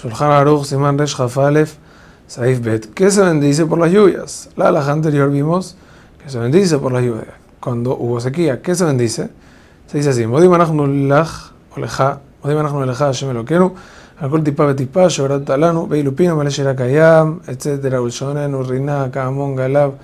[0.00, 1.74] Shulchan Aruch, Siman Resh Jafalef,
[2.28, 2.94] Saif Bet.
[2.94, 4.48] ¿Qué se bendice por las lluvias?
[4.54, 5.76] La alhaja anterior vimos
[6.22, 7.34] que se bendice por las lluvias.
[7.58, 9.28] Cuando hubo sequía, ¿qué se bendice?
[9.88, 13.74] Se dice así: Modi Manachnu Lach, Oleja, Modi Manachnu Leja, Hashem Elokeinu,
[14.20, 17.98] Betipa, Shorat Talanu, Beilupino, Maleshera Kayam, etc.
[18.00, 19.94] Ulshonen, Urrina, Kamon, Galab,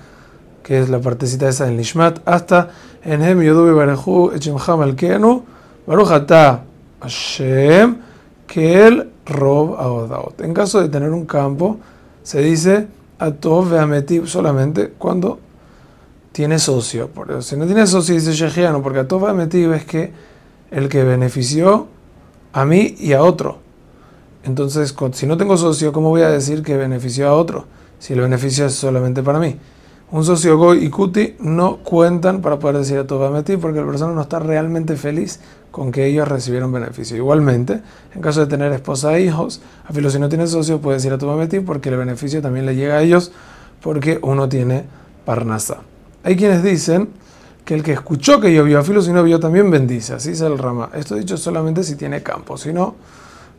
[0.61, 2.67] que es la partecita esa del Nishmat, hasta
[3.01, 5.45] Enhem Yodubi Barehu, Echemha Malkeanu,
[5.87, 6.65] Baruch Ata
[6.99, 7.95] Hashem,
[8.45, 10.41] que el Rob Aodaot.
[10.41, 11.77] En caso de tener un campo,
[12.23, 12.87] se dice
[13.19, 15.39] Atov Veametiv solamente cuando
[16.31, 17.07] tiene socio.
[17.09, 20.11] Por si no tiene socio, dice Shejiano, porque Atov Veametiv es que
[20.71, 21.87] el que benefició
[22.53, 23.59] a mí y a otro.
[24.43, 27.65] Entonces, si no tengo socio, ¿cómo voy a decir que benefició a otro?
[27.99, 29.57] Si el beneficio es solamente para mí.
[30.11, 34.13] Un socio Goy y Kuti no cuentan para poder decir a Veametiv porque la persona
[34.13, 35.39] no está realmente feliz
[35.71, 37.17] con que ellos recibieron beneficio.
[37.17, 37.81] Igualmente,
[38.13, 41.11] en caso de tener esposa e hijos, a filo si no tiene socio puede decir
[41.11, 43.31] a tu mametí porque el beneficio también le llega a ellos
[43.81, 44.85] porque uno tiene
[45.25, 45.79] parnasa.
[46.23, 47.09] Hay quienes dicen
[47.65, 50.41] que el que escuchó que llovió a filo si no vio también bendice, así es
[50.41, 50.91] el rama.
[50.93, 52.93] Esto dicho solamente si tiene campo, si no,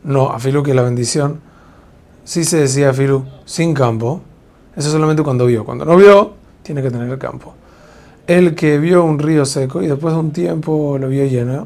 [0.05, 1.41] no, a filo que la bendición,
[2.23, 4.21] si se decía a filo sin campo,
[4.77, 6.36] eso solamente cuando vio, cuando no vio,
[6.67, 7.53] tiene que tener el campo.
[8.27, 11.65] El que vio un río seco y después de un tiempo lo vio lleno,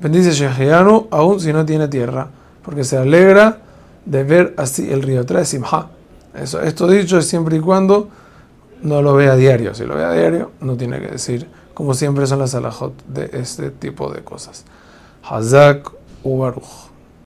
[0.00, 2.28] Bendice Shehianu aún si no tiene tierra,
[2.64, 3.58] porque se alegra
[4.06, 5.26] de ver así el río.
[5.26, 5.90] Trae Simha.
[6.34, 8.08] Esto dicho es siempre y cuando
[8.82, 9.74] no lo vea a diario.
[9.74, 13.28] Si lo ve a diario, no tiene que decir, como siempre son las alajot de
[13.34, 14.64] este tipo de cosas.
[15.22, 16.90] Hazak Ubaruch.